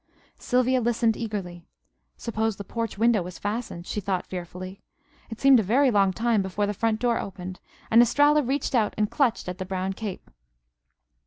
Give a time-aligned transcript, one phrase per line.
[0.39, 1.63] Sylvia listened eagerly.
[2.17, 3.85] Suppose the porch window was fastened?
[3.85, 4.81] she thought fearfully.
[5.29, 7.59] It seemed a very long time before the front door opened,
[7.91, 10.31] and Estralla reached out and clutched at the brown cape.